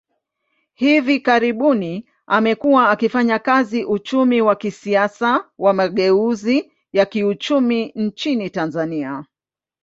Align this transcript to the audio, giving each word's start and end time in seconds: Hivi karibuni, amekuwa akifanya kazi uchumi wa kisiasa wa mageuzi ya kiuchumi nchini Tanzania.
Hivi 0.73 1.19
karibuni, 1.19 2.07
amekuwa 2.27 2.89
akifanya 2.89 3.39
kazi 3.39 3.85
uchumi 3.85 4.41
wa 4.41 4.55
kisiasa 4.55 5.45
wa 5.57 5.73
mageuzi 5.73 6.71
ya 6.93 7.05
kiuchumi 7.05 7.91
nchini 7.95 8.49
Tanzania. 8.49 9.25